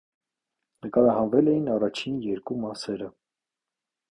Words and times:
Նկարահանվել 0.85 1.51
էին 1.53 1.69
առաջին 1.75 2.17
երկու 2.31 2.59
մասերը։ 2.65 3.11